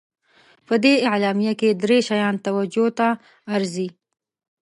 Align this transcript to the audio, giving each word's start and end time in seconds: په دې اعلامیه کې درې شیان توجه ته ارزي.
په 0.67 0.73
دې 0.83 0.93
اعلامیه 1.09 1.53
کې 1.59 1.69
درې 1.83 1.97
شیان 2.07 2.35
توجه 2.45 2.85
ته 2.99 3.07
ارزي. 3.55 3.87